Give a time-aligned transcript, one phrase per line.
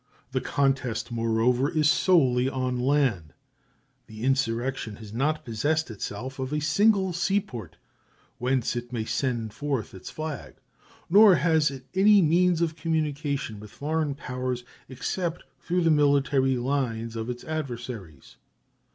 [0.31, 3.35] The contest, moreover, is solely on land;
[4.07, 7.77] the insurrection has not possessed itself of a single seaport
[8.39, 10.55] whence it may send forth its flag,
[11.07, 17.15] nor has it any means of communication with foreign powers except through the military lines
[17.15, 18.37] of its adversaries.